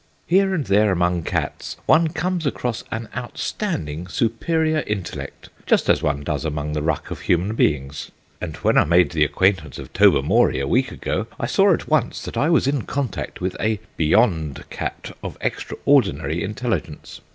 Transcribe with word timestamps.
Here 0.25 0.51
and 0.55 0.65
there 0.65 0.91
among 0.91 1.21
cats 1.21 1.77
one 1.85 2.07
comes 2.07 2.47
across 2.47 2.83
an 2.91 3.07
outstanding 3.15 4.07
superior 4.07 4.83
intellect, 4.87 5.49
just 5.67 5.89
as 5.91 6.01
one 6.01 6.23
does 6.23 6.43
among 6.43 6.73
the 6.73 6.81
ruck 6.81 7.11
of 7.11 7.19
human 7.21 7.53
beings, 7.53 8.09
and 8.41 8.55
when 8.55 8.79
I 8.79 8.83
made 8.83 9.11
the 9.11 9.23
acquaintance 9.23 9.77
of 9.77 9.93
Tobermory 9.93 10.59
a 10.59 10.67
week 10.67 10.91
ago 10.91 11.27
I 11.39 11.45
saw 11.45 11.71
at 11.71 11.87
once 11.87 12.23
that 12.25 12.35
I 12.35 12.49
was 12.49 12.65
in 12.65 12.81
contact 12.81 13.41
with 13.41 13.55
a 13.59 13.79
'Beyond 13.95 14.63
cat' 14.71 15.15
of 15.21 15.37
extraordinary 15.39 16.41
intelligence. 16.43 17.21